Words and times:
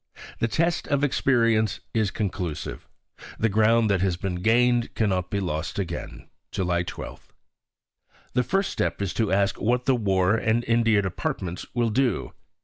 The 0.39 0.47
test 0.47 0.87
of 0.87 1.03
experience 1.03 1.79
is 1.93 2.09
conclusive. 2.09 2.87
The 3.37 3.49
ground 3.49 3.87
that 3.91 4.01
has 4.01 4.17
been 4.17 4.41
gained 4.41 4.95
cannot 4.95 5.29
be 5.29 5.39
lost 5.39 5.77
again. 5.77 6.27
July 6.51 6.81
12.... 6.81 7.31
The 8.33 8.41
first 8.43 8.71
step 8.71 8.99
is 9.03 9.13
to 9.13 9.31
ask 9.31 9.61
what 9.61 9.85
the 9.85 9.93
War 9.93 10.33
and 10.33 10.63
India 10.63 11.03
departments 11.03 11.67
will 11.75 11.91
do. 11.91 12.33